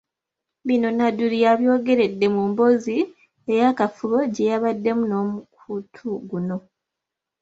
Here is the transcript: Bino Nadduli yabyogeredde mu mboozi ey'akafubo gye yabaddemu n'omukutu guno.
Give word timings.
Bino 0.67 0.89
Nadduli 0.97 1.37
yabyogeredde 1.45 2.25
mu 2.35 2.41
mboozi 2.49 2.97
ey'akafubo 3.51 4.17
gye 4.33 4.45
yabaddemu 4.51 5.03
n'omukutu 5.07 6.07
guno. 6.29 6.57